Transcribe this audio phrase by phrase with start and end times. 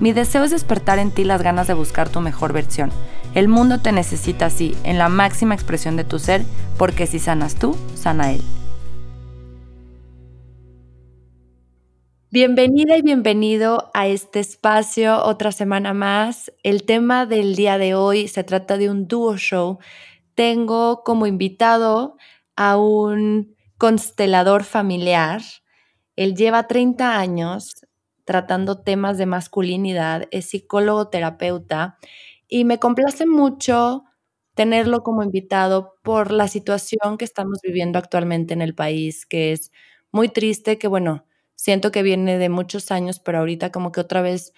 [0.00, 2.90] Mi deseo es despertar en ti las ganas de buscar tu mejor versión.
[3.34, 6.42] El mundo te necesita así, en la máxima expresión de tu ser,
[6.78, 8.40] porque si sanas tú, sana él.
[12.30, 16.50] Bienvenida y bienvenido a este espacio otra semana más.
[16.62, 19.80] El tema del día de hoy se trata de un dúo show.
[20.34, 22.16] Tengo como invitado
[22.56, 25.42] a un constelador familiar.
[26.16, 27.74] Él lleva 30 años
[28.30, 31.98] tratando temas de masculinidad, es psicólogo terapeuta
[32.48, 34.04] y me complace mucho
[34.54, 39.72] tenerlo como invitado por la situación que estamos viviendo actualmente en el país, que es
[40.12, 44.22] muy triste, que bueno, siento que viene de muchos años, pero ahorita como que otra
[44.22, 44.52] vez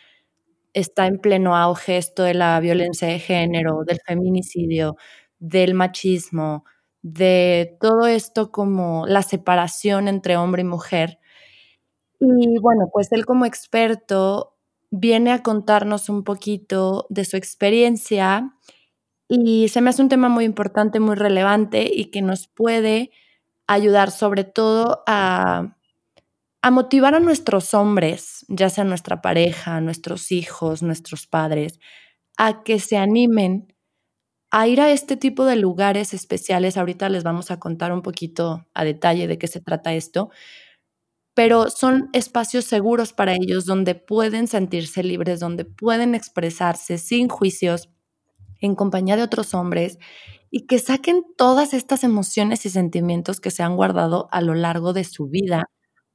[0.74, 4.96] está en pleno auge esto de la violencia de género, del feminicidio,
[5.38, 6.64] del machismo,
[7.02, 11.18] de todo esto como la separación entre hombre y mujer.
[12.24, 14.56] Y bueno, pues él como experto
[14.92, 18.54] viene a contarnos un poquito de su experiencia
[19.28, 23.10] y se me hace un tema muy importante, muy relevante y que nos puede
[23.66, 25.76] ayudar sobre todo a,
[26.62, 31.80] a motivar a nuestros hombres, ya sea nuestra pareja, nuestros hijos, nuestros padres,
[32.36, 33.74] a que se animen
[34.52, 36.76] a ir a este tipo de lugares especiales.
[36.76, 40.30] Ahorita les vamos a contar un poquito a detalle de qué se trata esto,
[41.34, 47.88] pero son espacios seguros para ellos donde pueden sentirse libres, donde pueden expresarse sin juicios,
[48.60, 49.98] en compañía de otros hombres
[50.50, 54.92] y que saquen todas estas emociones y sentimientos que se han guardado a lo largo
[54.92, 55.64] de su vida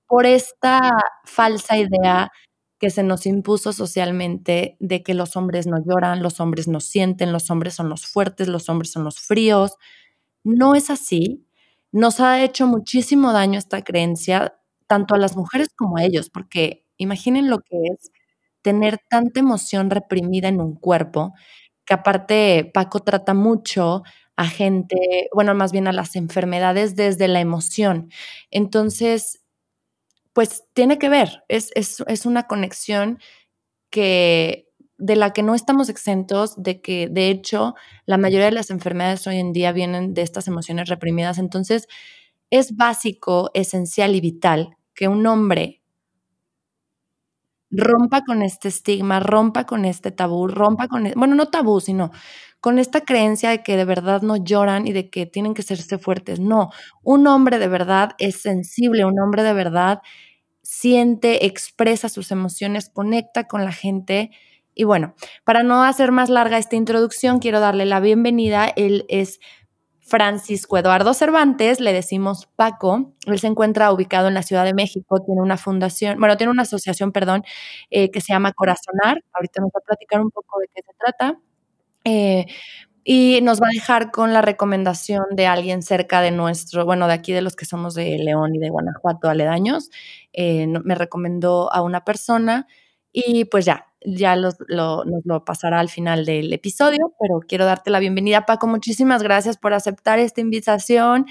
[0.07, 0.91] por esta
[1.25, 2.29] falsa idea
[2.79, 7.33] que se nos impuso socialmente de que los hombres no lloran, los hombres no sienten,
[7.33, 9.73] los hombres son los fuertes, los hombres son los fríos.
[10.43, 11.45] No es así.
[11.91, 16.85] Nos ha hecho muchísimo daño esta creencia tanto a las mujeres como a ellos, porque
[16.97, 18.11] imaginen lo que es
[18.61, 21.33] tener tanta emoción reprimida en un cuerpo,
[21.85, 24.03] que aparte Paco trata mucho
[24.35, 28.09] a gente, bueno, más bien a las enfermedades desde la emoción.
[28.51, 29.41] Entonces,
[30.33, 33.19] pues tiene que ver, es, es, es una conexión
[33.91, 34.67] que
[34.99, 39.27] de la que no estamos exentos, de que de hecho la mayoría de las enfermedades
[39.27, 41.39] hoy en día vienen de estas emociones reprimidas.
[41.39, 41.87] Entonces,
[42.51, 45.81] es básico, esencial y vital que un hombre
[47.69, 52.11] rompa con este estigma, rompa con este tabú, rompa con, e, bueno, no tabú, sino
[52.61, 55.97] con esta creencia de que de verdad no lloran y de que tienen que serse
[55.97, 56.39] fuertes.
[56.39, 56.71] No,
[57.03, 59.99] un hombre de verdad es sensible, un hombre de verdad
[60.63, 64.31] siente, expresa sus emociones, conecta con la gente.
[64.73, 65.15] Y bueno,
[65.45, 68.67] para no hacer más larga esta introducción, quiero darle la bienvenida.
[68.75, 69.39] Él es
[70.07, 75.21] Francisco Eduardo Cervantes, le decimos Paco, él se encuentra ubicado en la Ciudad de México,
[75.25, 77.43] tiene una fundación, bueno, tiene una asociación, perdón,
[77.89, 80.93] eh, que se llama Corazonar, ahorita nos va a platicar un poco de qué se
[80.97, 81.39] trata,
[82.05, 82.45] eh,
[83.03, 87.13] y nos va a dejar con la recomendación de alguien cerca de nuestro, bueno, de
[87.13, 89.89] aquí de los que somos de León y de Guanajuato aledaños,
[90.33, 92.67] eh, me recomendó a una persona
[93.13, 97.99] y pues ya, ya nos lo pasará al final del episodio, pero quiero darte la
[97.99, 98.67] bienvenida, Paco.
[98.67, 101.25] Muchísimas gracias por aceptar esta invitación.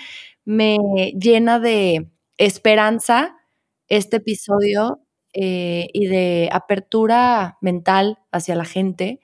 [0.44, 0.78] Me
[1.18, 3.36] llena de esperanza
[3.88, 5.00] este episodio
[5.32, 9.20] eh, y de apertura mental hacia la gente,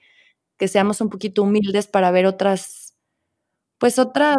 [0.58, 2.94] que seamos un poquito humildes para ver otras,
[3.78, 4.38] pues otras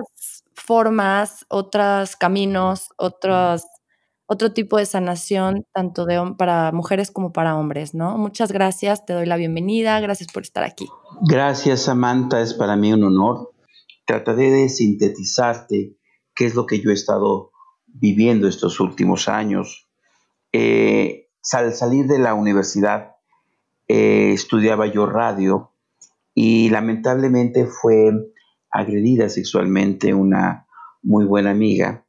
[0.55, 3.65] formas, otros caminos, otras
[4.33, 8.17] otro tipo de sanación, tanto de, para mujeres como para hombres, ¿no?
[8.17, 10.87] Muchas gracias, te doy la bienvenida, gracias por estar aquí.
[11.21, 13.53] Gracias, Samantha, es para mí un honor.
[14.05, 15.95] Trataré de sintetizarte
[16.35, 17.51] qué es lo que yo he estado
[17.87, 19.87] viviendo estos últimos años.
[20.51, 23.15] Eh, al salir de la universidad,
[23.87, 25.71] eh, estudiaba yo radio
[26.33, 28.11] y lamentablemente fue
[28.71, 30.65] agredida sexualmente una
[31.03, 32.02] muy buena amiga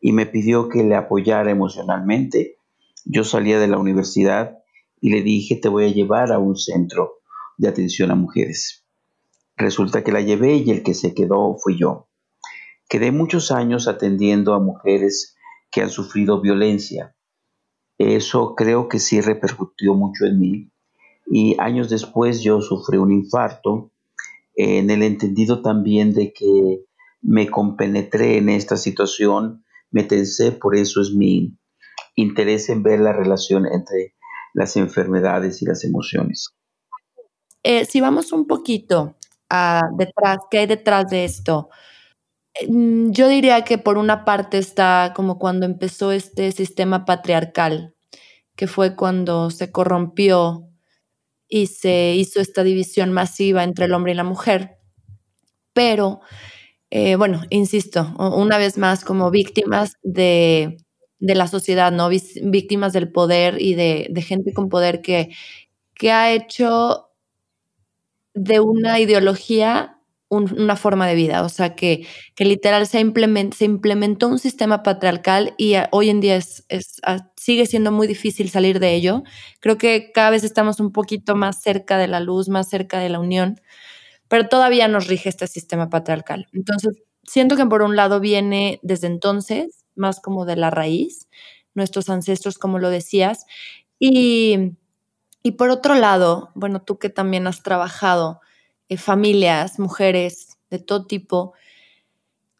[0.00, 2.56] y me pidió que le apoyara emocionalmente.
[3.04, 4.58] Yo salía de la universidad
[5.00, 7.18] y le dije, te voy a llevar a un centro
[7.56, 8.84] de atención a mujeres.
[9.56, 12.08] Resulta que la llevé y el que se quedó fui yo.
[12.88, 15.36] Quedé muchos años atendiendo a mujeres
[15.70, 17.14] que han sufrido violencia.
[17.98, 20.70] Eso creo que sí repercutió mucho en mí
[21.30, 23.90] y años después yo sufrí un infarto
[24.54, 26.84] en el entendido también de que
[27.20, 31.56] me compenetré en esta situación, me tensé, por eso es mi
[32.14, 34.14] interés en ver la relación entre
[34.54, 36.48] las enfermedades y las emociones.
[37.62, 39.16] Eh, si vamos un poquito
[39.96, 41.70] detrás, ¿qué hay detrás de esto?
[42.66, 47.94] Mm, yo diría que por una parte está como cuando empezó este sistema patriarcal,
[48.56, 50.68] que fue cuando se corrompió
[51.48, 54.78] y se hizo esta división masiva entre el hombre y la mujer.
[55.72, 56.20] Pero,
[56.90, 60.78] eh, bueno, insisto, una vez más como víctimas de,
[61.20, 62.08] la sociedad, ¿no?
[62.08, 65.30] Víctimas del poder y de, gente con poder que,
[65.94, 67.10] que ha hecho
[68.34, 69.98] de una ideología
[70.30, 75.74] una forma de vida, o sea, que, que literal se, implementó un sistema patriarcal y
[75.90, 76.66] hoy en día es,
[77.36, 79.22] sigue siendo muy difícil salir de ello.
[79.60, 83.08] Creo que cada vez estamos un poquito más cerca de la luz, más cerca de
[83.08, 83.60] la unión,
[84.28, 86.46] pero todavía nos rige este sistema patriarcal.
[86.52, 91.28] Entonces, siento que por un lado viene desde entonces, más como de la raíz,
[91.74, 93.46] nuestros ancestros, como lo decías,
[93.98, 94.72] y,
[95.42, 98.40] y por otro lado, bueno, tú que también has trabajado,
[98.88, 101.54] eh, familias, mujeres de todo tipo,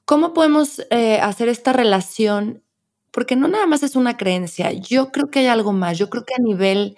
[0.05, 2.63] ¿cómo podemos eh, hacer esta relación?
[3.11, 6.25] Porque no nada más es una creencia, yo creo que hay algo más, yo creo
[6.25, 6.97] que a nivel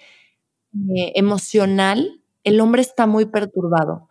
[0.95, 4.09] eh, emocional el hombre está muy perturbado.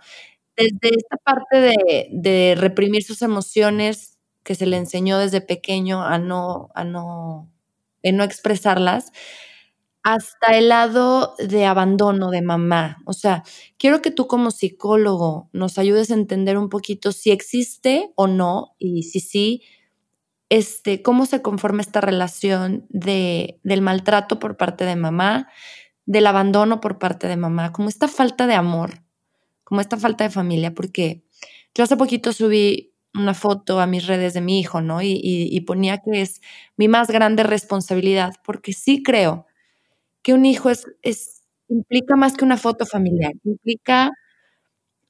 [0.60, 1.72] Desde esta parte
[2.10, 7.50] de, reprimir sus emociones que se le enseñó desde pequeño a no, a no,
[8.02, 9.12] no expresarlas,
[10.02, 12.98] hasta el lado de abandono de mamá.
[13.04, 13.42] O sea,
[13.78, 18.74] quiero que tú como psicólogo nos ayudes a entender un poquito si existe o no,
[18.78, 19.62] y si sí,
[20.48, 25.48] este, cómo se conforma esta relación de, del maltrato por parte de mamá,
[26.06, 29.02] del abandono por parte de mamá, como esta falta de amor,
[29.70, 31.24] como esta falta de familia, porque
[31.76, 35.02] yo hace poquito subí una foto a mis redes de mi hijo, ¿no?
[35.02, 36.42] Y, y ponía que es
[36.78, 39.46] mi más grande responsabilidad, porque sí creo
[40.22, 44.10] que un hijo es, es, implica más que una foto familiar, implica,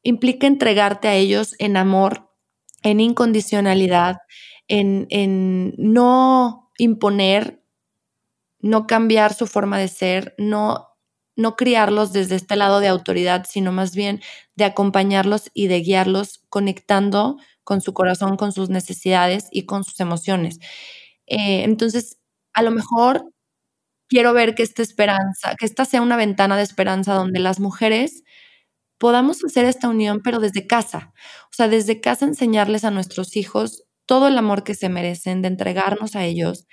[0.03, 2.31] implica entregarte a ellos en amor,
[2.83, 4.19] en incondicionalidad,
[4.69, 7.62] en, en no imponer,
[8.61, 10.90] no cambiar su forma de ser, no,
[11.37, 14.21] no criarlos desde este lado de autoridad, sino más bien
[14.56, 20.00] de acompañarlos y de guiarlos conectando con su corazón, con sus necesidades y con sus
[20.00, 20.59] emociones.
[21.27, 22.19] Eh, entonces,
[22.55, 23.25] a lo mejor
[24.09, 28.25] quiero ver que esta esperanza, que esta sea una ventana de esperanza donde las mujeres
[28.99, 31.12] podamos hacer esta unión, pero desde casa.
[31.47, 35.49] O sea, desde casa enseñarles a nuestros hijos todo el amor que se merecen, de
[35.49, 36.67] entregarnos a ellos,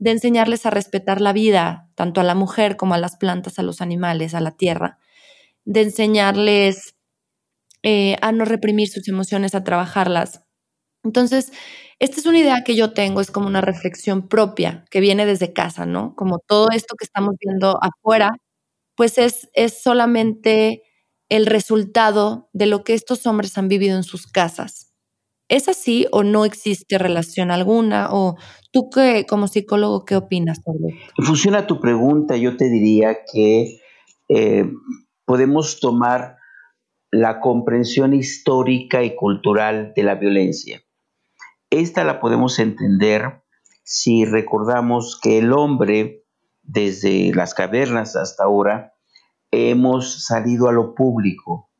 [0.00, 3.64] de enseñarles a respetar la vida, tanto a la mujer como a las plantas, a
[3.64, 4.98] los animales, a la tierra,
[5.64, 6.96] de enseñarles
[7.82, 10.42] eh, a no reprimir sus emociones, a trabajarlas.
[11.04, 11.52] Entonces,
[12.00, 15.52] esta es una idea que yo tengo, es como una reflexión propia que viene desde
[15.52, 16.14] casa, ¿no?
[16.16, 18.32] Como todo esto que estamos viendo afuera,
[18.96, 20.82] pues es, es solamente
[21.30, 24.89] el resultado de lo que estos hombres han vivido en sus casas.
[25.50, 28.08] ¿Es así o no existe relación alguna?
[28.10, 28.36] ¿O
[28.70, 31.12] tú que, como psicólogo, qué opinas sobre esto?
[31.18, 33.80] En función a tu pregunta, yo te diría que
[34.30, 34.64] eh,
[35.26, 36.38] podemos tomar
[37.10, 40.80] la comprensión histórica y cultural de la violencia
[41.70, 43.44] esta la podemos entender
[43.84, 46.24] si recordamos que el hombre,
[46.62, 48.94] desde las cavernas hasta ahora,
[49.52, 51.70] hemos salido a lo público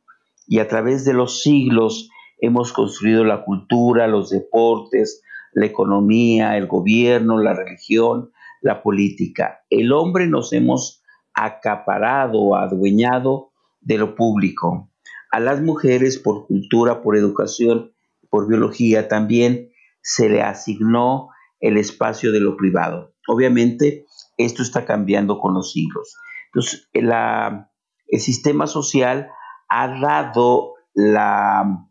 [0.47, 2.09] y a través de los siglos
[2.41, 8.31] hemos construido la cultura, los deportes, la economía, el gobierno, la religión,
[8.61, 9.61] la política.
[9.71, 11.03] El hombre nos hemos
[11.35, 14.91] acaparado, adueñado de lo público.
[15.31, 17.93] A las mujeres por cultura, por educación,
[18.29, 19.71] por biología también
[20.03, 21.29] se le asignó
[21.61, 23.15] el espacio de lo privado.
[23.29, 24.07] Obviamente,
[24.37, 26.17] esto está cambiando con los siglos.
[26.47, 29.29] Entonces, el sistema social
[29.69, 31.90] ha dado la,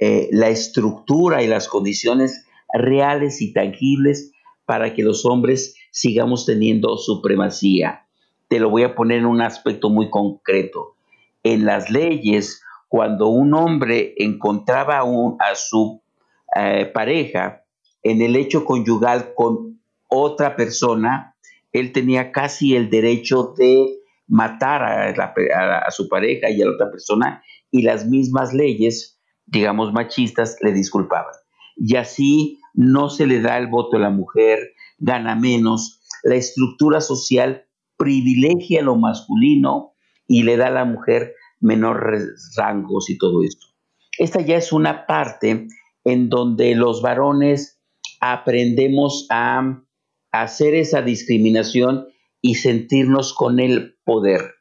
[0.00, 4.32] eh, la estructura y las condiciones reales y tangibles
[4.64, 8.06] para que los hombres sigamos teniendo supremacía.
[8.48, 10.96] Te lo voy a poner en un aspecto muy concreto.
[11.42, 16.02] En las leyes, cuando un hombre encontraba a su
[16.56, 17.64] eh, pareja
[18.02, 21.36] en el hecho conyugal con otra persona,
[21.72, 27.42] él tenía casi el derecho de matar a, su pareja y a la otra persona
[27.70, 29.19] y las mismas leyes,
[29.50, 31.34] digamos, machistas le disculpaban.
[31.76, 37.00] Y así no se le da el voto a la mujer, gana menos, la estructura
[37.00, 37.66] social
[37.96, 39.92] privilegia lo masculino
[40.26, 43.66] y le da a la mujer menores rangos y todo esto.
[44.18, 45.68] Esta ya es una parte
[46.04, 47.80] en donde los varones
[48.20, 49.82] aprendemos a
[50.32, 52.06] hacer esa discriminación
[52.40, 54.54] y sentirnos con el poder.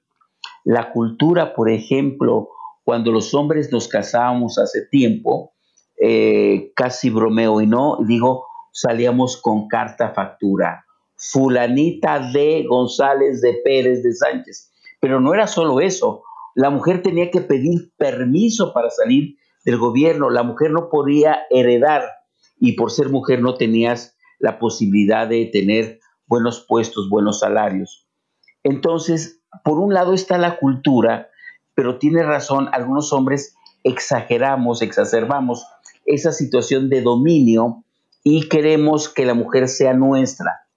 [0.66, 2.50] La cultura, por ejemplo,
[2.90, 5.54] cuando los hombres nos casábamos hace tiempo,
[6.02, 10.88] eh, casi bromeo y no, digo, salíamos con carta factura.
[11.16, 14.72] Fulanita de González de Pérez de Sánchez.
[15.00, 16.24] Pero no era solo eso.
[16.56, 20.32] La mujer tenía que pedir permiso para salir del gobierno.
[20.32, 22.10] La mujer no podía heredar
[22.60, 28.10] y por ser mujer no tenías la posibilidad de tener buenos puestos, buenos salarios.
[28.64, 31.29] Entonces, por un lado está la cultura,
[31.80, 33.56] pero tiene razón, algunos hombres
[33.86, 35.66] exageramos, exacerbamos
[36.06, 37.86] esa situación de dominio
[38.22, 40.68] y queremos que la mujer sea nuestra.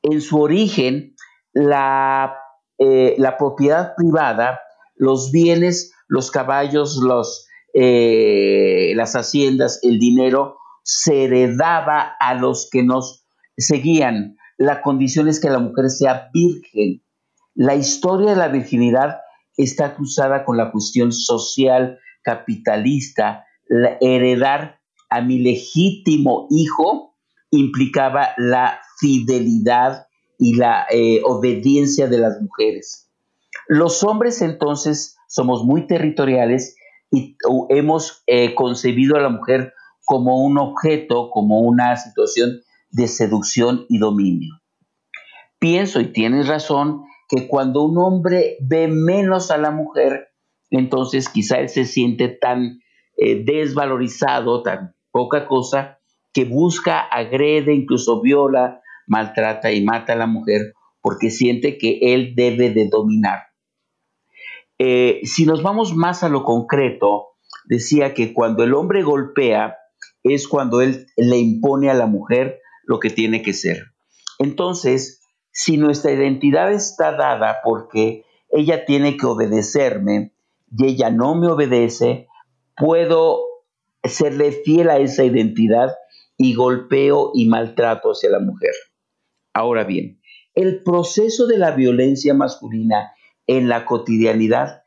[0.00, 1.16] En su origen,
[1.54, 2.36] la,
[2.78, 4.60] eh, la propiedad privada,
[4.94, 12.84] los bienes, los caballos, los, eh, las haciendas, el dinero, se heredaba a los que
[12.84, 14.36] nos seguían.
[14.56, 17.02] La condición es que la mujer sea virgen.
[17.56, 19.23] La historia de la virginidad
[19.56, 23.44] está cruzada con la cuestión social capitalista.
[24.00, 24.80] heredar
[25.10, 27.14] a mi legítimo hijo
[27.50, 30.06] implicaba la fidelidad
[30.38, 33.10] y la eh, obediencia de las mujeres.
[33.68, 36.76] Los hombres entonces somos muy territoriales
[37.10, 37.36] y
[37.68, 39.72] hemos eh, concebido a la mujer
[40.04, 44.60] como un objeto, como una situación de seducción y dominio.
[45.58, 50.28] Pienso, y tienes razón, que cuando un hombre ve menos a la mujer,
[50.70, 52.80] entonces quizá él se siente tan
[53.16, 55.98] eh, desvalorizado, tan poca cosa,
[56.32, 62.34] que busca, agrede, incluso viola, maltrata y mata a la mujer porque siente que él
[62.34, 63.40] debe de dominar.
[64.78, 67.28] Eh, si nos vamos más a lo concreto,
[67.66, 69.76] decía que cuando el hombre golpea,
[70.22, 73.92] es cuando él le impone a la mujer lo que tiene que ser.
[74.38, 75.20] Entonces,
[75.54, 80.34] si nuestra identidad está dada porque ella tiene que obedecerme
[80.76, 82.26] y ella no me obedece,
[82.76, 83.40] puedo
[84.02, 85.94] serle fiel a esa identidad
[86.36, 88.74] y golpeo y maltrato hacia la mujer.
[89.54, 90.20] Ahora bien,
[90.54, 93.12] el proceso de la violencia masculina
[93.46, 94.82] en la cotidianidad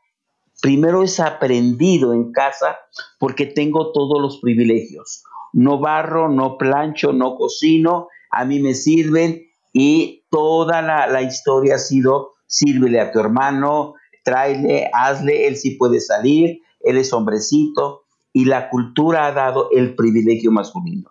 [0.60, 2.78] primero es aprendido en casa
[3.18, 9.47] porque tengo todos los privilegios no barro, no plancho, no cocino, a mí me sirven
[9.72, 13.94] y toda la, historia ha sido sírvele a tu hermano,
[14.24, 19.94] tráele, hazle, él sí puede salir, él es hombrecito y la cultura ha dado el
[19.94, 21.10] privilegio masculino.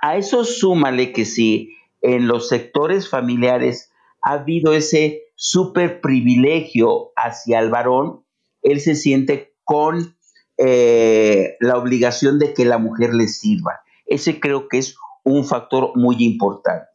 [0.00, 3.90] A eso súmale que si en los sectores familiares
[4.22, 8.24] ha habido ese super privilegio hacia el varón,
[8.62, 10.16] él se siente con
[10.58, 13.80] eh, la obligación de que la mujer le sirva.
[14.06, 16.86] Ese creo que es un factor muy importante.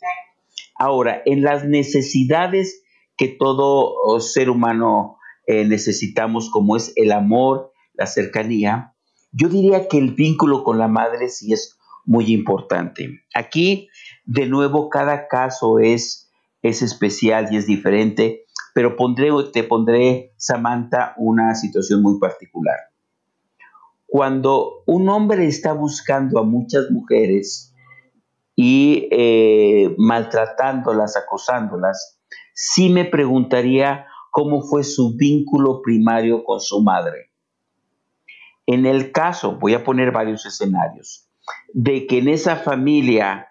[0.81, 2.81] Ahora, en las necesidades
[3.15, 8.95] que todo oh, ser humano eh, necesitamos, como es el amor, la cercanía,
[9.31, 13.21] yo diría que el vínculo con la madre sí es muy importante.
[13.35, 13.89] Aquí,
[14.25, 16.31] de nuevo, cada caso es,
[16.63, 22.77] es especial y es diferente, pero pondré, te pondré, Samantha, una situación muy particular.
[24.07, 27.70] Cuando un hombre está buscando a muchas mujeres
[28.63, 32.20] y eh, maltratándolas, acosándolas,
[32.53, 37.32] sí me preguntaría cómo fue su vínculo primario con su madre.
[38.68, 41.27] En el caso, voy a poner varios escenarios,
[41.74, 43.48] de que en esa familia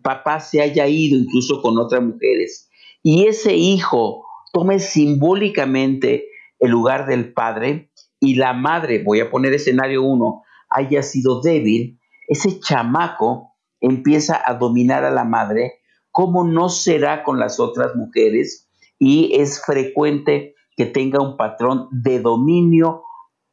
[0.00, 2.70] papá se haya ido incluso con otras mujeres
[3.02, 6.28] y ese hijo tome simbólicamente
[6.60, 7.90] el lugar del padre,
[8.20, 13.51] y la madre, voy a poner escenario 1, haya sido débil, ese chamaco
[13.82, 19.62] empieza a dominar a la madre, como no será con las otras mujeres y es
[19.62, 23.02] frecuente que tenga un patrón de dominio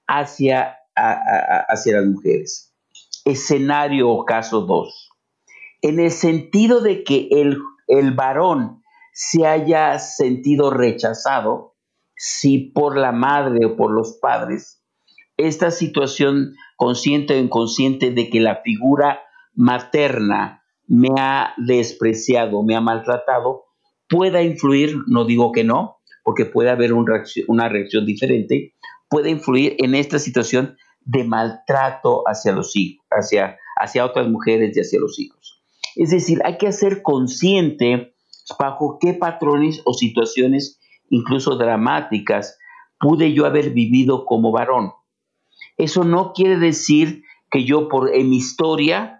[0.07, 2.74] hacia, hacia las mujeres.
[3.25, 5.09] Escenario o caso 2.
[5.81, 7.57] En el sentido de que el,
[7.88, 8.83] el varón
[9.13, 11.75] se haya sentido rechazado,
[12.15, 14.83] si por la madre o por los padres,
[15.38, 19.21] esta situación consciente o inconsciente de que la figura
[19.60, 23.66] materna me ha despreciado, me ha maltratado,
[24.08, 28.74] pueda influir, no digo que no, porque puede haber una reacción diferente,
[29.10, 34.80] puede influir en esta situación de maltrato hacia los hijos, hacia, hacia otras mujeres y
[34.80, 35.62] hacia los hijos.
[35.98, 38.16] Es decir, hay que hacer consciente
[38.58, 42.58] bajo qué patrones o situaciones incluso dramáticas,
[42.98, 44.94] pude yo haber vivido como varón.
[45.75, 49.18] Eso no quiere decir que yo por en mi historia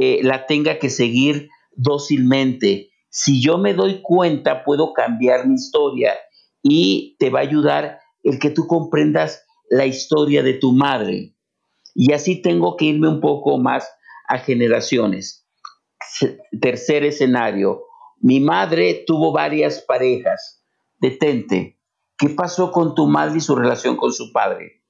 [0.00, 2.90] eh, la tenga que seguir dócilmente.
[3.10, 6.14] Si yo me doy cuenta, puedo cambiar mi historia
[6.62, 11.34] y te va a ayudar el que tú comprendas la historia de tu madre.
[11.94, 13.90] Y así tengo que irme un poco más
[14.28, 15.46] a generaciones.
[16.60, 17.82] Tercer escenario.
[18.20, 20.64] Mi madre tuvo varias parejas.
[21.00, 21.80] Detente.
[22.16, 24.82] ¿Qué pasó con tu madre y su relación con su padre?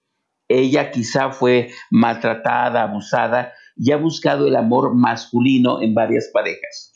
[0.49, 6.95] Ella quizá fue maltratada, abusada y ha buscado el amor masculino en varias parejas.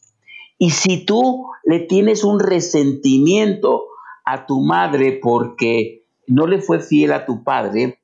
[0.58, 3.84] Y si tú le tienes un resentimiento
[4.24, 8.00] a tu madre porque no le fue fiel a tu padre,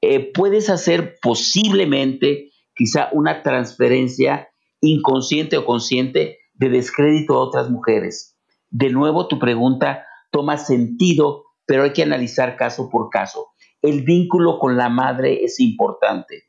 [0.00, 4.48] eh, puedes hacer posiblemente quizá una transferencia
[4.80, 8.36] inconsciente o consciente de descrédito a otras mujeres.
[8.70, 13.48] De nuevo, tu pregunta toma sentido, pero hay que analizar caso por caso.
[13.82, 16.44] El vínculo con la madre es importante.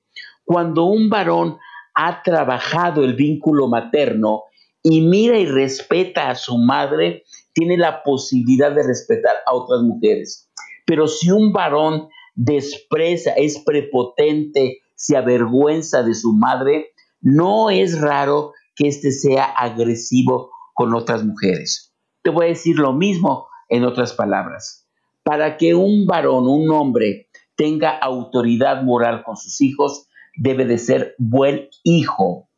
[0.47, 1.57] Cuando un varón
[1.93, 4.43] ha trabajado el vínculo materno
[4.81, 10.49] y mira y respeta a su madre, tiene la posibilidad de respetar a otras mujeres.
[10.85, 18.53] Pero si un varón desprecia, es prepotente, se avergüenza de su madre, no es raro
[18.73, 21.93] que éste sea agresivo con otras mujeres.
[22.21, 24.87] Te voy a decir lo mismo en otras palabras.
[25.23, 27.27] Para que un varón, un hombre,
[27.57, 30.06] tenga autoridad moral con sus hijos,
[30.37, 32.49] debe de ser buen hijo.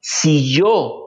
[0.00, 1.06] Si yo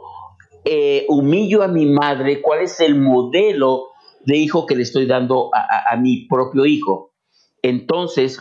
[0.65, 3.87] eh, humillo a mi madre, ¿cuál es el modelo
[4.25, 7.13] de hijo que le estoy dando a mi propio hijo?
[7.61, 8.39] Entonces,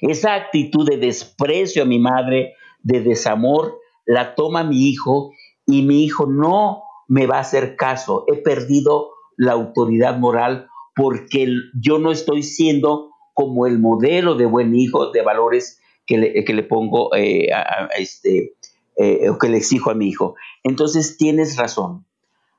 [0.00, 5.32] esa actitud de desprecio a mi madre, de desamor, la toma mi hijo
[5.66, 8.24] y mi hijo no me va a hacer caso.
[8.26, 11.46] He perdido la autoridad moral porque
[11.80, 17.14] yo no estoy siendo como el modelo de buen hijo, de valores que le, pongo
[17.14, 18.54] eh, a, este,
[18.96, 20.34] eh, o que le exijo a mi hijo.
[20.62, 22.06] Entonces tienes razón.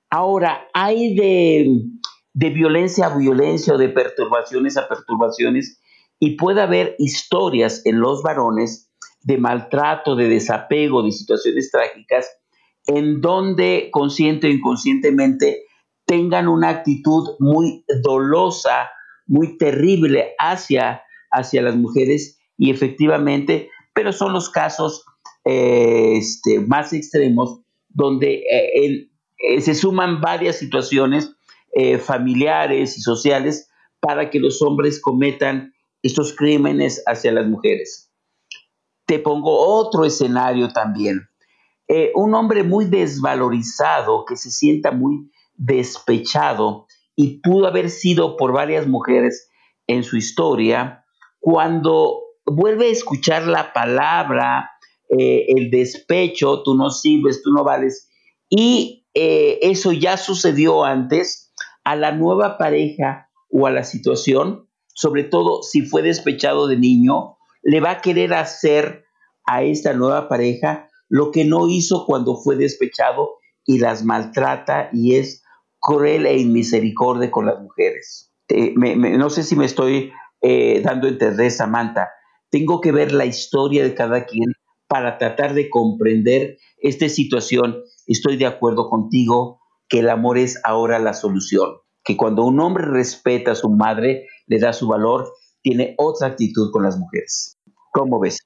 [0.09, 1.67] Ahora, hay de,
[2.33, 5.79] de violencia a violencia o de perturbaciones a perturbaciones
[6.19, 8.91] y puede haber historias en los varones
[9.23, 12.27] de maltrato, de desapego, de situaciones trágicas,
[12.87, 15.63] en donde consciente o inconscientemente
[16.05, 18.89] tengan una actitud muy dolosa,
[19.25, 25.03] muy terrible hacia, hacia las mujeres y efectivamente, pero son los casos
[25.43, 31.35] eh, este, más extremos donde eh, eh, se suman varias situaciones
[32.05, 33.67] familiares y sociales
[33.99, 35.73] para que los hombres cometan
[36.03, 38.11] estos crímenes hacia las mujeres.
[39.07, 41.27] Te pongo otro escenario también.
[42.13, 48.85] Un hombre muy desvalorizado, que se sienta muy despechado y pudo haber sido por varias
[48.85, 49.49] mujeres
[49.87, 51.03] en su historia,
[51.39, 54.71] cuando vuelve a escuchar la palabra,
[55.09, 58.09] eh, el despecho, tú no sirves, tú no vales,
[58.49, 61.53] y eh, eso ya sucedió antes,
[61.83, 67.37] a la nueva pareja o a la situación sobre todo si fue despechado de niño,
[67.63, 69.05] le va a querer hacer
[69.45, 75.15] a esta nueva pareja lo que no hizo cuando fue despechado y las maltrata y
[75.15, 75.43] es
[75.79, 78.31] cruel e inmisericordia con las mujeres.
[78.49, 82.09] no sé si me estoy eh, dando entender, Samantha.
[82.53, 84.53] Tengo que ver la historia de cada quien
[84.87, 87.81] para tratar de comprender esta situación.
[88.05, 92.85] Estoy de acuerdo contigo que el amor es ahora la solución, que cuando un hombre
[92.85, 97.57] respeta a su madre, le da su valor, tiene otra actitud con las mujeres.
[97.91, 98.37] ¿Cómo ves?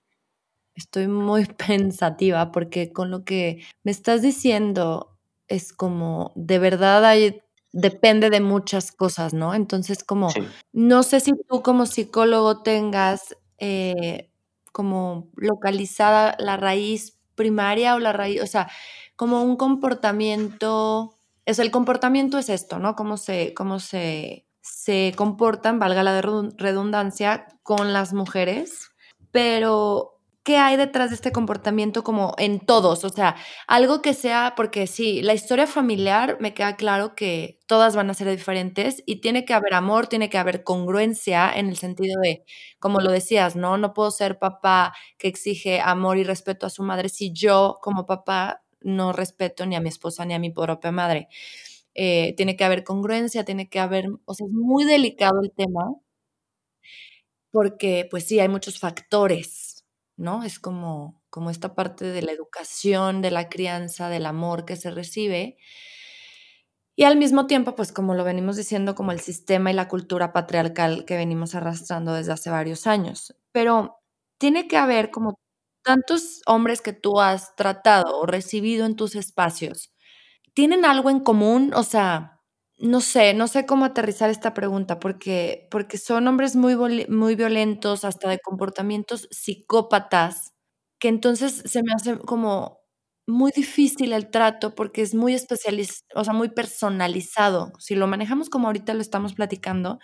[0.73, 5.17] Estoy muy pensativa porque con lo que me estás diciendo
[5.49, 7.41] es como, de verdad hay,
[7.73, 9.53] depende de muchas cosas, ¿no?
[9.53, 10.29] Entonces, como,
[10.71, 14.29] no sé si tú como psicólogo tengas eh,
[14.71, 18.69] como localizada la raíz primaria o la raíz, o sea,
[19.15, 21.15] como un comportamiento,
[21.45, 22.95] es el comportamiento es esto, ¿no?
[22.95, 28.89] Cómo se, cómo se se comportan, valga la redundancia, con las mujeres,
[29.31, 30.16] pero
[30.47, 33.03] ¿qué hay detrás de este comportamiento como en todos?
[33.03, 33.35] O sea,
[33.67, 38.13] algo que sea, porque sí, la historia familiar me queda claro que todas van a
[38.13, 42.45] ser diferentes y tiene que haber amor, tiene que haber congruencia en el sentido de,
[42.79, 43.77] como lo decías, ¿no?
[43.77, 48.05] No puedo ser papá que exige amor y respeto a su madre si yo como
[48.05, 51.27] papá no respeto ni a mi esposa ni a mi propia madre.
[51.95, 55.83] Eh, tiene que haber congruencia, tiene que haber, o sea, es muy delicado el tema,
[57.51, 59.66] porque pues sí, hay muchos factores,
[60.17, 60.43] ¿no?
[60.43, 64.91] Es como, como esta parte de la educación, de la crianza, del amor que se
[64.91, 65.57] recibe.
[66.99, 70.33] Y al mismo tiempo, pues como lo venimos diciendo, como el sistema y la cultura
[70.33, 73.35] patriarcal que venimos arrastrando desde hace varios años.
[73.51, 73.99] Pero
[74.39, 75.35] tiene que haber como
[75.83, 79.93] tantos hombres que tú has tratado o recibido en tus espacios,
[80.53, 81.73] ¿tienen algo en común?
[81.75, 82.36] O sea,
[82.79, 86.75] no sé, no sé cómo aterrizar esta pregunta porque, porque son hombres muy,
[87.09, 90.53] muy violentos, hasta de comportamientos psicópatas,
[90.99, 92.79] que entonces se me hace como
[93.27, 95.35] muy difícil el trato porque es muy
[96.15, 97.73] o sea, muy personalizado.
[97.79, 99.99] Si lo manejamos como ahorita lo estamos platicando,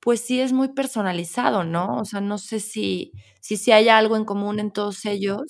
[0.00, 1.98] pues sí es muy personalizado, ¿no?
[1.98, 5.42] O sea, no sé si, si, si hay algo en común en todos ellos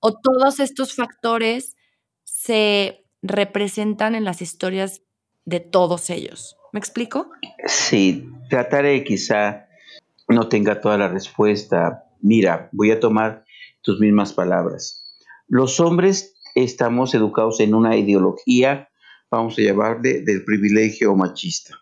[0.00, 1.76] o todos estos factores
[2.24, 5.02] se representan en las historias
[5.44, 6.56] de todos ellos.
[6.72, 7.30] ¿Me explico?
[7.66, 9.68] Sí, trataré quizá
[10.28, 12.04] no tenga toda la respuesta.
[12.20, 13.44] Mira, voy a tomar
[13.82, 15.18] tus mismas palabras.
[15.48, 18.88] Los hombres estamos educados en una ideología,
[19.30, 21.78] vamos a llamarle, del privilegio machista.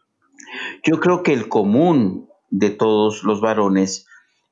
[0.84, 4.06] Yo creo que el común de todos los varones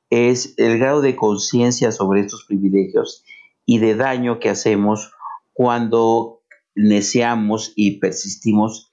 [0.09, 3.23] es el grado de conciencia sobre estos privilegios
[3.65, 5.11] y de daño que hacemos
[5.53, 6.41] cuando
[6.75, 8.88] neceamos y persistimos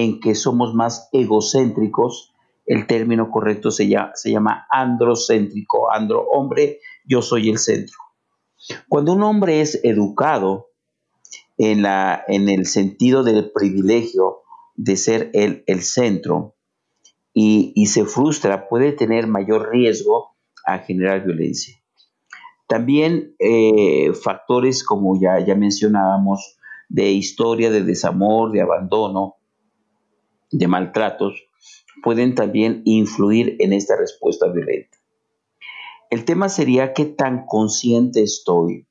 [0.00, 2.34] en que somos más egocéntricos.
[2.66, 7.96] El término correcto se llama, se llama androcéntrico, andro hombre, yo soy el centro.
[8.88, 10.68] Cuando un hombre es educado
[11.56, 14.42] en, la, en el sentido del privilegio
[14.74, 16.54] de ser el, el centro,
[17.40, 20.34] y, se frustra, puede tener mayor riesgo
[20.66, 21.76] a generar violencia.
[22.66, 26.58] También eh, factores como ya, ya mencionábamos,
[26.88, 29.36] de historia, de desamor, de abandono,
[30.50, 31.48] de maltratos,
[32.02, 34.98] pueden también influir en esta respuesta violenta.
[36.10, 38.86] El tema sería qué tan consciente estoy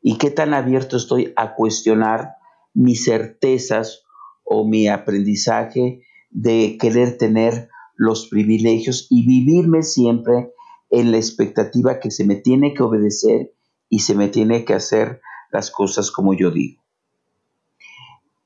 [0.00, 2.36] y qué tan abierto estoy a cuestionar
[2.72, 4.04] mis certezas
[4.44, 10.52] o mi aprendizaje de querer tener los privilegios y vivirme siempre
[10.90, 13.52] en la expectativa que se me tiene que obedecer
[13.90, 15.20] y se me tiene que hacer
[15.50, 16.82] las cosas como yo digo.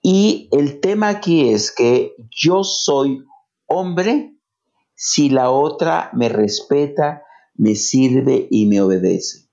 [0.03, 3.25] Y el tema aquí es que yo soy
[3.67, 4.37] hombre
[4.95, 7.23] si la otra me respeta,
[7.55, 9.49] me sirve y me obedece.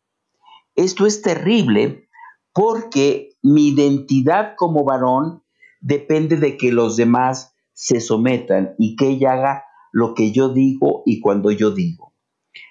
[0.75, 2.07] Esto es terrible
[2.53, 5.43] porque mi identidad como varón
[5.81, 11.03] depende de que los demás se sometan y que ella haga lo que yo digo
[11.05, 12.13] y cuando yo digo.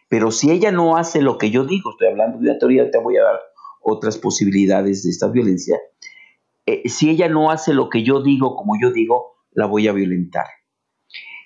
[0.08, 2.98] Pero si ella no hace lo que yo digo, estoy hablando de una teoría, te
[2.98, 3.40] voy a dar
[3.80, 5.78] otras posibilidades de esta violencia.
[6.68, 9.92] Eh, si ella no hace lo que yo digo como yo digo, la voy a
[9.92, 10.44] violentar.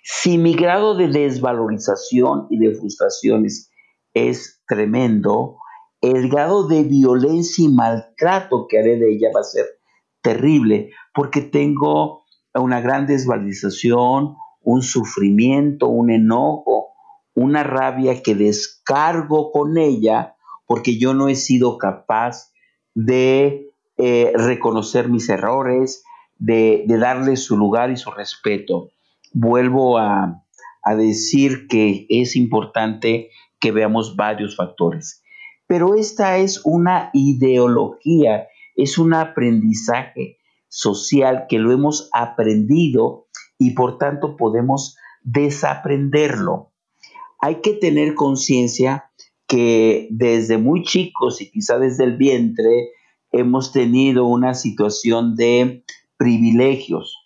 [0.03, 3.71] Si mi grado de desvalorización y de frustraciones
[4.15, 5.59] es tremendo,
[6.01, 9.67] el grado de violencia y maltrato que haré de ella va a ser
[10.23, 16.95] terrible porque tengo una gran desvalorización, un sufrimiento, un enojo,
[17.37, 20.35] una rabia que descargo con ella
[20.67, 22.53] porque yo no he sido capaz
[22.97, 26.05] de eh, reconocer mis errores,
[26.39, 28.91] de, darle su lugar y su respeto.
[29.33, 30.45] Vuelvo a,
[30.83, 35.23] a decir que es importante que veamos varios factores.
[35.67, 43.29] Pero esta es una ideología, es un aprendizaje social que lo hemos aprendido
[43.59, 46.73] y por tanto podemos desaprenderlo.
[47.41, 49.11] Hay que tener conciencia
[49.47, 52.91] que desde muy chicos y quizá desde el vientre
[53.33, 55.85] hemos tenido una situación de
[56.17, 57.17] privilegios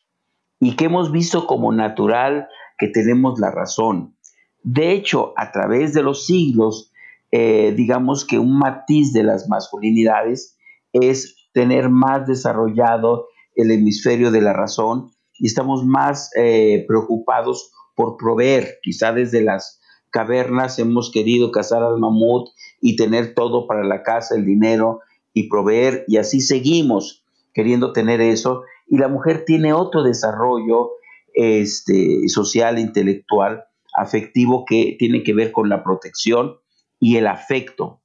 [0.61, 4.17] y que hemos visto como natural que tenemos la razón.
[4.63, 6.93] De hecho, a través de los siglos,
[7.31, 10.57] eh, digamos que un matiz de las masculinidades
[10.93, 18.17] es tener más desarrollado el hemisferio de la razón y estamos más eh, preocupados por
[18.17, 18.79] proveer.
[18.83, 22.49] Quizá desde las cavernas hemos querido cazar al mamut
[22.81, 25.01] y tener todo para la casa, el dinero
[25.37, 27.23] y proveer, y así seguimos
[27.53, 28.63] queriendo tener eso.
[28.89, 30.93] Y la mujer tiene otro desarrollo
[31.35, 36.57] este, social, intelectual, afectivo que tiene que ver con la protección
[36.99, 38.01] y el afecto.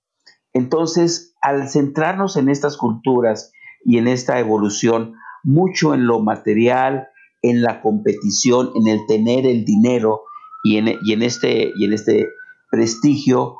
[0.52, 3.54] Entonces, al centrarnos en estas culturas
[3.86, 7.08] y en esta evolución, mucho en lo material,
[7.42, 10.24] en la competición, en el tener el dinero
[10.66, 12.28] y en, en, este, y en este
[12.70, 13.56] prestigio,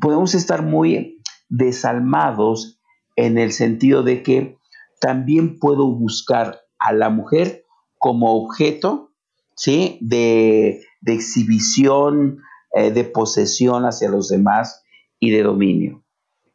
[0.00, 1.18] podemos estar muy
[1.52, 2.80] desalmados
[3.16, 4.56] en el sentido de que
[5.00, 7.64] también puedo buscar a la mujer
[7.98, 9.12] como objeto
[9.54, 9.98] ¿sí?
[10.00, 12.38] de, exhibición,
[12.74, 14.82] eh, de posesión hacia los demás
[15.20, 16.02] y de dominio.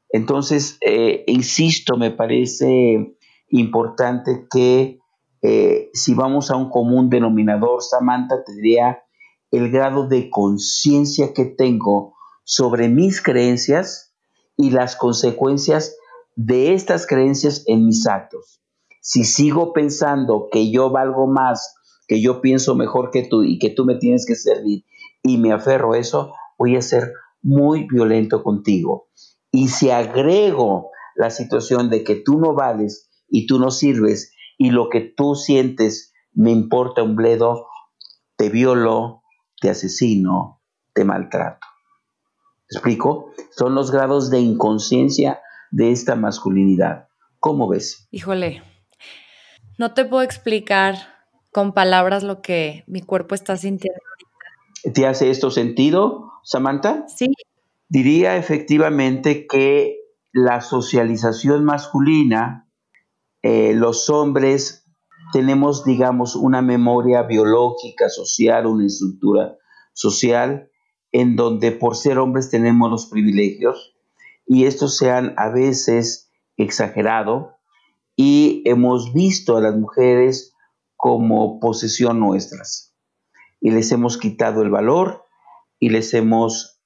[0.09, 3.15] Entonces, eh, insisto, me parece
[3.49, 4.99] importante que
[5.43, 9.03] Eh, si vamos a un común denominador, Samantha, tendría
[9.51, 14.06] el grado de conciencia que tengo sobre mis creencias
[14.57, 15.95] y las consecuencias
[16.35, 18.61] de estas creencias en mis actos.
[19.01, 21.75] Si sigo pensando que yo valgo más,
[22.07, 24.83] que yo pienso mejor que tú y que tú me tienes que servir
[25.23, 29.09] y me aferro a eso, voy a ser muy violento contigo.
[29.51, 34.71] Y si agrego la situación de que tú no vales y tú no sirves y
[34.71, 37.67] lo que tú sientes me importa un bledo,
[38.35, 39.23] te violo,
[39.59, 40.61] te asesino,
[40.93, 41.65] te maltrato.
[42.69, 43.31] Explico?
[43.51, 47.07] Son los grados de inconsciencia de esta masculinidad.
[47.39, 48.07] ¿Cómo ves?
[48.11, 48.63] Híjole,
[49.77, 50.95] no te puedo explicar
[51.51, 53.99] con palabras lo que mi cuerpo está sintiendo.
[54.93, 57.05] ¿Te hace esto sentido, Samantha?
[57.07, 57.33] Sí.
[57.89, 59.97] Diría efectivamente que
[60.33, 62.69] la socialización masculina,
[63.41, 64.85] eh, los hombres
[65.33, 69.57] tenemos, digamos, una memoria biológica, social, una estructura
[69.93, 70.69] social,
[71.11, 73.95] en donde por ser hombres tenemos los privilegios
[74.45, 77.55] y estos se han a veces exagerado
[78.15, 80.53] y hemos visto a las mujeres
[80.95, 82.93] como posesión nuestras
[83.61, 85.25] y les hemos quitado el valor
[85.79, 86.79] y les hemos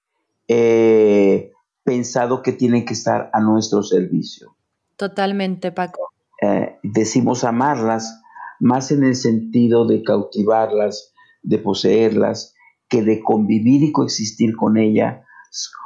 [0.47, 1.51] eh,
[1.84, 4.55] pensado que tienen que estar a nuestro servicio.
[4.97, 6.12] Totalmente, Paco.
[6.41, 8.21] Eh, decimos amarlas
[8.60, 12.55] más en el sentido de cautivarlas, de poseerlas,
[12.91, 15.25] que de convivir y coexistir con ellas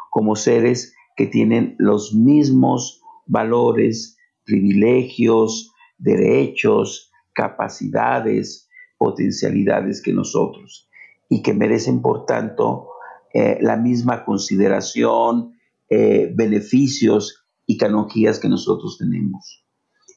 [0.10, 10.90] como seres que tienen los mismos valores, privilegios, derechos, capacidades, potencialidades que nosotros
[11.30, 12.90] y que merecen, por tanto,
[13.34, 15.54] eh, la misma consideración,
[15.90, 19.64] eh, beneficios y canonjías que nosotros tenemos.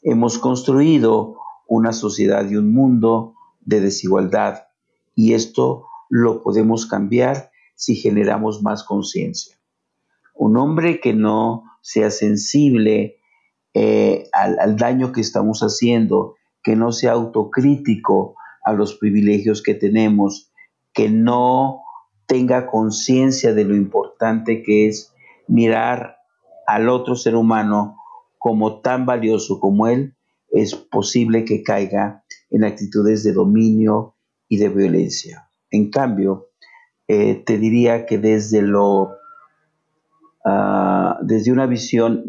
[0.03, 4.69] Hemos construido una sociedad y un mundo de desigualdad
[5.15, 9.57] y esto lo podemos cambiar si generamos más conciencia.
[10.35, 13.19] Un hombre que no sea sensible
[13.75, 19.75] eh, al, al daño que estamos haciendo, que no sea autocrítico a los privilegios que
[19.75, 20.53] tenemos,
[20.93, 21.83] que no
[22.27, 25.15] tenga conciencia de lo importante que es
[25.47, 26.19] mirar
[26.67, 27.97] al otro ser humano
[28.37, 30.15] como tan valioso como él,
[30.51, 34.15] es posible que caiga en actitudes de dominio
[34.49, 35.48] y de violencia.
[35.71, 36.49] En cambio,
[37.07, 39.13] eh, te diría que desde lo
[40.45, 42.23] ah, desde una visión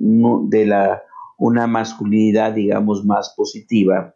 [0.49, 1.03] de la
[1.37, 4.15] una masculinidad digamos más positiva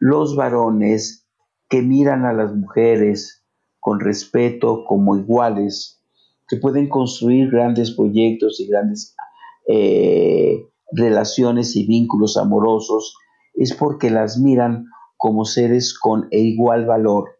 [0.00, 1.26] los varones
[1.68, 3.42] que miran a las mujeres
[3.80, 6.02] con respeto como iguales
[6.48, 9.14] que pueden construir grandes proyectos y grandes
[9.66, 13.14] eh, relaciones y vínculos amorosos
[13.54, 17.37] es porque las miran como seres con igual valor,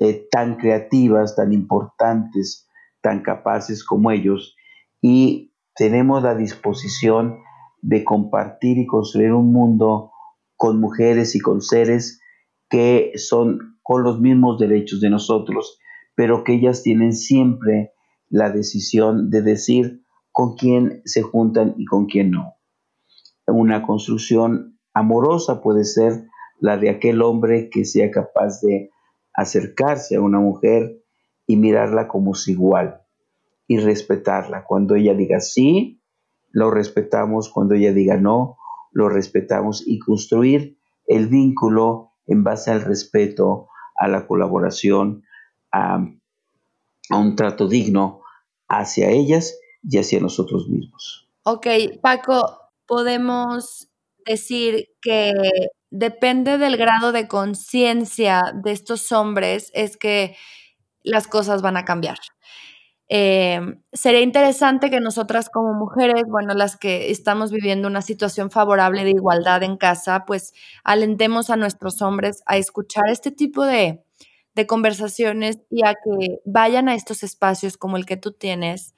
[0.00, 2.68] eh, tan creativas, tan importantes,
[3.00, 4.56] tan capaces como ellos,
[5.00, 7.38] y tenemos la disposición
[7.80, 10.12] de compartir y construir un mundo
[10.56, 12.20] con mujeres y con seres
[12.68, 15.78] que son con los mismos derechos de nosotros,
[16.14, 17.92] pero que ellas tienen siempre
[18.28, 22.54] la decisión de decir con quién se juntan y con quién no.
[23.46, 26.26] Una construcción amorosa puede ser
[26.60, 28.90] la de aquel hombre que sea capaz de
[29.38, 31.00] acercarse a una mujer
[31.46, 33.02] y mirarla como su igual
[33.68, 34.64] y respetarla.
[34.64, 36.02] Cuando ella diga sí,
[36.50, 37.48] lo respetamos.
[37.48, 38.58] Cuando ella diga no,
[38.90, 45.22] lo respetamos y construir el vínculo en base al respeto, a la colaboración,
[45.70, 46.04] a,
[47.10, 48.22] a un trato digno
[48.66, 51.28] hacia ellas y hacia nosotros mismos.
[51.44, 51.66] Ok,
[52.02, 53.88] Paco, podemos
[54.26, 55.32] decir que
[55.90, 60.36] depende del grado de conciencia de estos hombres es que
[61.02, 62.18] las cosas van a cambiar.
[63.10, 63.60] Eh,
[63.92, 69.10] sería interesante que nosotras como mujeres, bueno, las que estamos viviendo una situación favorable de
[69.10, 70.52] igualdad en casa, pues
[70.84, 74.04] alentemos a nuestros hombres a escuchar este tipo de,
[74.54, 78.94] de conversaciones y a que vayan a estos espacios como el que tú tienes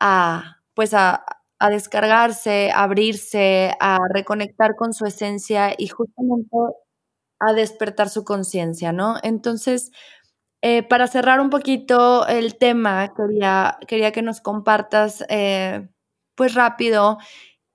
[0.00, 1.24] a, pues a,
[1.62, 6.56] a descargarse, a abrirse, a reconectar con su esencia y justamente
[7.38, 9.16] a despertar su conciencia, ¿no?
[9.22, 9.92] Entonces,
[10.62, 15.88] eh, para cerrar un poquito el tema, quería, quería que nos compartas, eh,
[16.36, 17.18] pues rápido,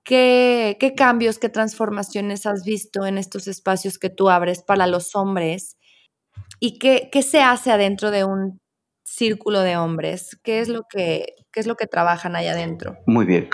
[0.04, 5.16] qué, qué cambios, qué transformaciones has visto en estos espacios que tú abres para los
[5.16, 5.78] hombres
[6.60, 8.60] y qué, qué se hace adentro de un
[9.04, 10.38] círculo de hombres?
[10.42, 12.98] ¿Qué es lo que, qué es lo que trabajan allá adentro?
[13.04, 13.48] Muy bien.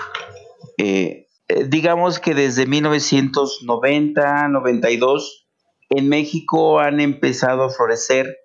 [0.77, 5.47] Eh, eh, digamos que desde 1990, 92,
[5.89, 8.37] en México han empezado a florecer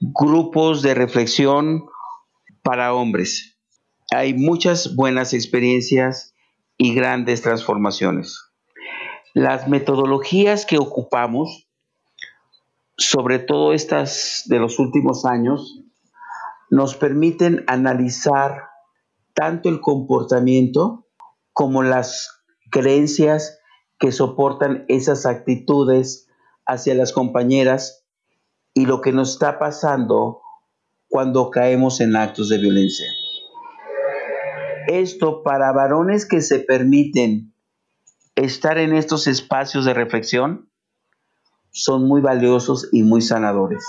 [0.00, 1.84] grupos de reflexión
[2.62, 3.58] para hombres.
[4.10, 6.34] Hay muchas buenas experiencias
[6.78, 8.40] y grandes transformaciones.
[9.34, 11.68] Las metodologías que ocupamos,
[12.96, 15.82] sobre todo estas de los últimos años,
[16.70, 18.72] nos permiten analizar
[19.34, 21.06] tanto el comportamiento
[21.52, 23.58] como las creencias
[23.98, 26.28] que soportan esas actitudes
[26.66, 28.04] hacia las compañeras
[28.74, 30.40] y lo que nos está pasando
[31.08, 33.06] cuando caemos en actos de violencia.
[34.88, 37.54] Esto para varones que se permiten
[38.34, 40.68] estar en estos espacios de reflexión
[41.70, 43.84] son muy valiosos y muy sanadores.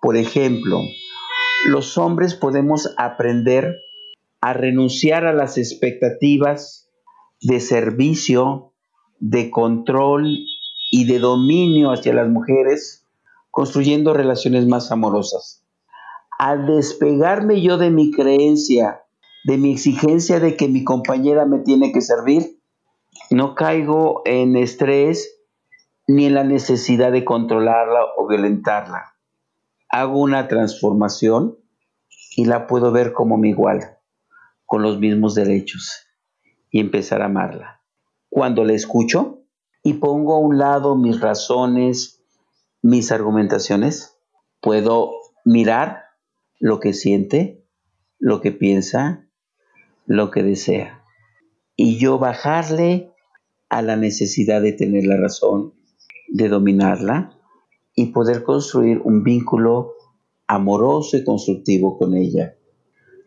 [0.00, 0.80] Por ejemplo,
[1.66, 3.76] los hombres podemos aprender
[4.42, 6.90] a renunciar a las expectativas
[7.40, 8.72] de servicio,
[9.20, 10.36] de control
[10.90, 13.06] y de dominio hacia las mujeres,
[13.52, 15.64] construyendo relaciones más amorosas.
[16.40, 19.02] Al despegarme yo de mi creencia,
[19.44, 22.58] de mi exigencia de que mi compañera me tiene que servir,
[23.30, 25.38] no caigo en estrés
[26.08, 29.14] ni en la necesidad de controlarla o violentarla.
[29.88, 31.58] Hago una transformación
[32.36, 33.98] y la puedo ver como mi igual,
[34.72, 36.06] con los mismos derechos
[36.70, 37.82] y empezar a amarla.
[38.30, 39.44] Cuando la escucho
[39.82, 42.24] y pongo a un lado mis razones,
[42.80, 44.16] mis argumentaciones,
[44.62, 45.12] puedo
[45.44, 46.04] mirar
[46.58, 47.66] lo que siente,
[48.18, 49.28] lo que piensa,
[50.06, 51.04] lo que desea.
[51.76, 53.12] Y yo bajarle
[53.68, 55.74] a la necesidad de tener la razón,
[56.28, 57.38] de dominarla
[57.94, 59.92] y poder construir un vínculo
[60.46, 62.56] amoroso y constructivo con ella.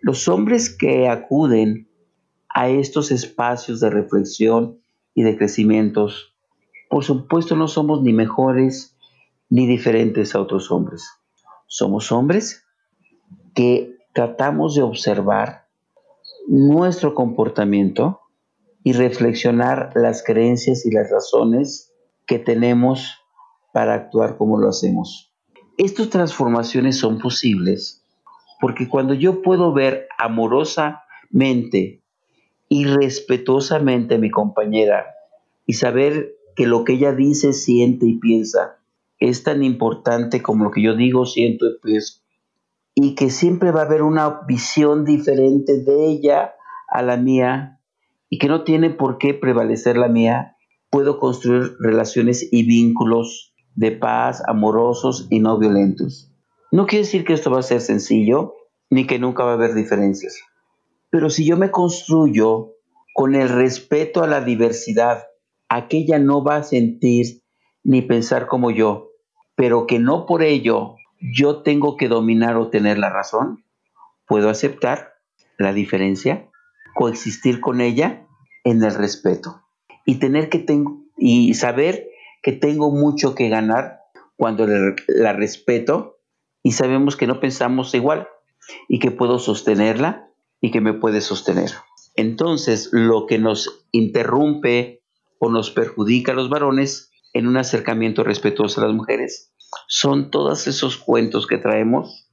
[0.06, 1.90] Los hombres que acuden
[2.48, 4.80] a estos espacios de reflexión
[5.16, 6.36] y de crecimientos,
[6.92, 8.96] por supuesto no somos ni mejores
[9.50, 11.10] ni diferentes a otros hombres.
[11.66, 12.64] Somos hombres
[13.56, 15.70] que tratamos de observar
[16.48, 18.20] nuestro comportamiento
[18.84, 21.92] y reflexionar las creencias y las razones
[22.28, 23.16] que tenemos
[23.74, 25.34] para actuar como lo hacemos.
[25.80, 28.05] Estas transformaciones son posibles
[28.60, 32.02] porque cuando yo puedo ver amorosamente
[32.70, 35.06] y respetuosamente a mi compañera
[35.66, 38.78] y saber que lo que ella dice, siente y piensa
[39.20, 42.22] es tan importante como lo que yo digo, siento y pienso,
[42.94, 46.54] y que siempre va a haber una visión diferente de ella
[46.88, 47.80] a la mía
[48.30, 50.56] y que no tiene por qué prevalecer la mía,
[50.90, 56.32] puedo construir relaciones y vínculos de paz, amorosos y no violentos.
[56.76, 58.56] No quiere decir que esto va a ser sencillo,
[58.90, 60.42] ni que nunca va a haber diferencias.
[61.10, 62.74] Pero si yo me construyo
[63.14, 65.24] con el respeto a la diversidad,
[65.70, 67.44] aquella no va a sentir
[67.86, 69.12] ni pensar como yo,
[69.56, 73.64] pero que no por ello yo tengo que dominar o tener la razón,
[74.28, 75.14] puedo aceptar
[75.58, 76.50] la diferencia,
[76.94, 78.28] coexistir con ella
[78.66, 79.62] en el respeto
[80.06, 82.10] y tener que tengo y saber
[82.44, 84.02] que tengo mucho que ganar
[84.36, 86.15] cuando la respeto
[86.66, 88.28] y sabemos que no pensamos igual
[88.90, 91.70] y que puedo sostenerla y que me puede sostener.
[92.16, 95.04] Entonces, lo que nos interrumpe
[95.38, 99.54] o nos perjudica a los varones en un acercamiento respetuoso a las mujeres
[99.88, 102.32] son todos esos cuentos que traemos,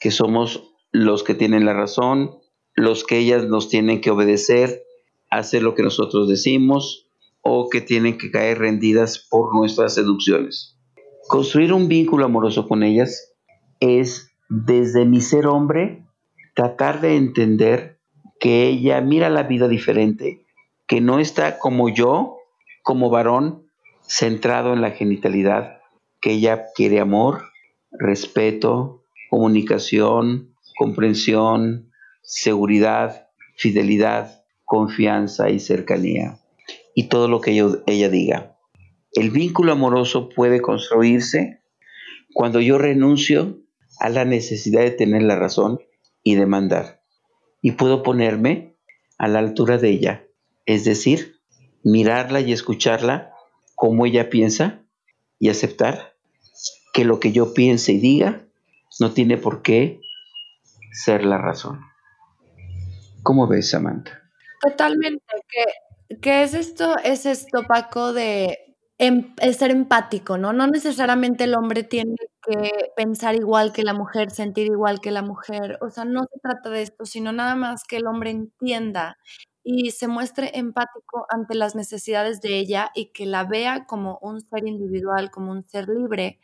[0.00, 2.40] que somos los que tienen la razón,
[2.74, 4.82] los que ellas nos tienen que obedecer,
[5.30, 7.06] hacer lo que nosotros decimos
[7.40, 10.76] o que tienen que caer rendidas por nuestras seducciones.
[11.28, 13.29] Construir un vínculo amoroso con ellas
[13.80, 16.04] es desde mi ser hombre,
[16.54, 17.98] tratar de entender
[18.38, 20.44] que ella mira la vida diferente,
[20.86, 22.38] que no está como yo,
[22.82, 23.66] como varón,
[24.02, 25.80] centrado en la genitalidad,
[26.20, 27.44] que ella quiere amor,
[27.92, 31.90] respeto, comunicación, comprensión,
[32.22, 36.38] seguridad, fidelidad, confianza y cercanía.
[36.94, 37.52] Y todo lo que
[37.86, 38.56] ella diga.
[39.12, 41.62] El vínculo amoroso puede construirse
[42.32, 43.58] cuando yo renuncio
[44.00, 45.78] a la necesidad de tener la razón
[46.22, 47.02] y de mandar.
[47.62, 48.74] Y puedo ponerme
[49.18, 50.26] a la altura de ella,
[50.64, 51.40] es decir,
[51.84, 53.32] mirarla y escucharla
[53.74, 54.82] como ella piensa
[55.38, 56.16] y aceptar
[56.92, 58.46] que lo que yo piense y diga
[58.98, 60.00] no tiene por qué
[60.92, 61.80] ser la razón.
[63.22, 64.22] ¿Cómo ves, Samantha?
[64.62, 65.24] Totalmente.
[65.48, 66.96] ¿Qué, qué es esto?
[67.04, 68.58] Es esto, Paco, de
[69.02, 70.52] Em, ser empático, ¿no?
[70.52, 75.22] No necesariamente el hombre tiene que pensar igual que la mujer, sentir igual que la
[75.22, 79.16] mujer, o sea, no se trata de esto, sino nada más que el hombre entienda
[79.64, 84.42] y se muestre empático ante las necesidades de ella y que la vea como un
[84.42, 86.38] ser individual, como un ser libre.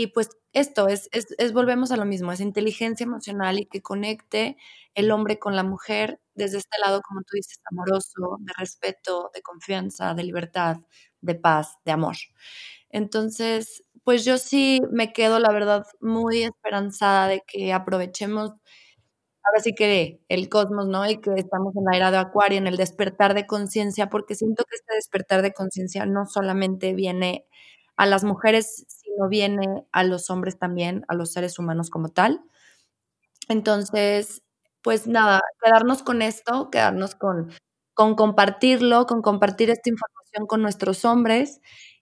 [0.00, 4.56] Y pues esto es, es, volvemos a lo mismo, es inteligencia emocional y que conecte
[4.94, 9.42] el hombre con la mujer desde este lado, como tú dices, amoroso, de respeto, de
[9.42, 10.76] confianza, de libertad,
[11.20, 12.14] de paz, de amor.
[12.90, 18.52] Entonces, pues yo sí me quedo, la verdad, muy esperanzada de que aprovechemos
[19.44, 21.08] ahora sí que el cosmos, ¿no?
[21.08, 24.64] Y que estamos en la era de Acuario, en el despertar de conciencia, porque siento
[24.64, 27.46] que este despertar de conciencia no solamente viene
[27.98, 32.42] a las mujeres, sino viene a los hombres también, a los seres humanos como tal.
[33.48, 34.42] Entonces,
[34.82, 37.50] pues nada, quedarnos con esto, quedarnos con,
[37.94, 41.60] con compartirlo, con compartir esta información con nuestros hombres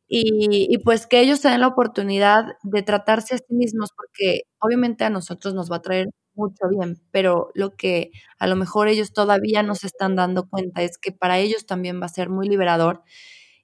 [0.08, 5.04] y, pues que ellos se den la oportunidad de tratarse a sí mismos, porque obviamente
[5.04, 9.12] a nosotros nos va a traer mucho bien, pero lo que a lo mejor ellos
[9.12, 12.48] todavía no se están dando cuenta es que para ellos también va a ser muy
[12.48, 13.02] liberador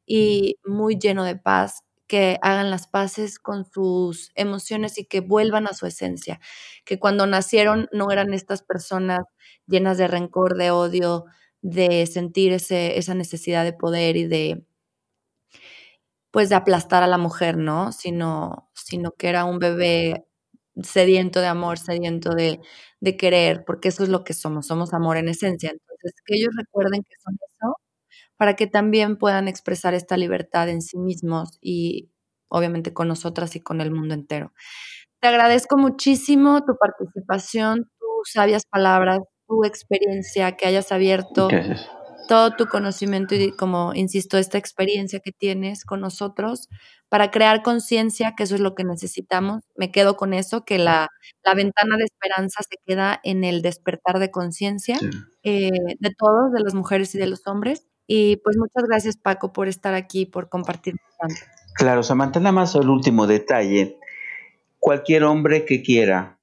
[0.07, 5.67] y muy lleno de paz que hagan las paces con sus emociones y que vuelvan
[5.67, 6.41] a su esencia,
[6.85, 9.21] que cuando nacieron no eran estas personas
[9.67, 11.25] llenas de rencor, de odio,
[11.63, 14.65] de sentir ese, esa necesidad de poder y de
[16.31, 17.93] pues de aplastar a la mujer, ¿no?
[17.93, 20.25] Sino, sino que era un bebé
[20.83, 22.61] sediento de amor, sediento de,
[23.01, 25.71] de querer, porque eso es lo que somos, somos amor en esencia.
[25.71, 27.77] Entonces, que ellos recuerden que son eso
[28.43, 32.11] para que también puedan expresar esta libertad en sí mismos y
[32.49, 34.53] obviamente con nosotras y con el mundo entero.
[35.21, 41.51] Te agradezco muchísimo tu participación, tus sabias palabras, tu experiencia, que hayas abierto
[42.27, 46.69] todo tu conocimiento y como, insisto, esta experiencia que tienes con nosotros
[47.09, 49.63] para crear conciencia, que eso es lo que necesitamos.
[49.77, 51.07] Me quedo con eso, que la,
[51.45, 54.99] la ventana de esperanza se queda en el despertar de conciencia
[55.45, 55.71] eh,
[56.01, 57.87] de todos, de las mujeres y de los hombres.
[58.07, 60.95] Y pues muchas gracias Paco por estar aquí, por compartir.
[61.75, 63.99] Claro, Samantha, nada más el último detalle.
[64.79, 66.39] Cualquier hombre que quiera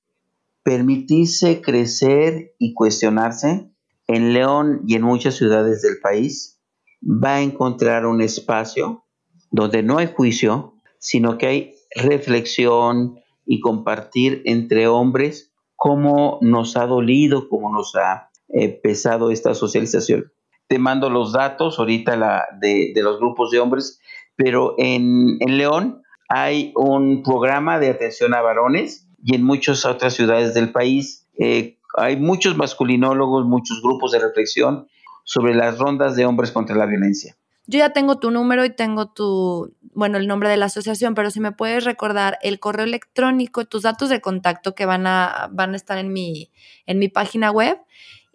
[0.64, 3.70] permitirse crecer y cuestionarse,
[4.08, 6.60] en León y en muchas ciudades del país,
[7.04, 9.06] va a encontrar un espacio
[9.52, 16.86] donde no hay juicio, sino que hay reflexión y compartir entre hombres cómo nos ha
[16.86, 20.32] dolido, cómo nos ha eh, pesado esta socialización.
[20.70, 24.00] Te mando los datos ahorita la, de, los grupos de hombres,
[24.36, 30.54] pero en, León hay un programa de atención a varones y en muchas otras ciudades
[30.54, 34.88] del país eh, hay muchos masculinólogos, muchos grupos de reflexión
[35.24, 37.36] sobre las rondas de hombres contra la violencia.
[37.66, 41.32] Yo ya tengo tu número y tengo tu, bueno, el nombre de la asociación, pero
[41.32, 45.74] si me puedes recordar el correo electrónico, tus datos de contacto que van a, van
[45.74, 46.52] a estar en mi,
[46.86, 47.80] en mi página web